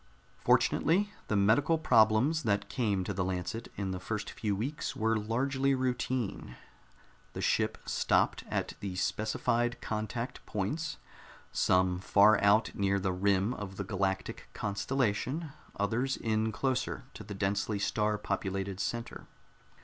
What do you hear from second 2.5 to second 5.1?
came to the Lancet in the first few weeks